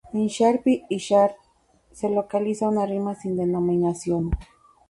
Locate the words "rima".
2.87-3.13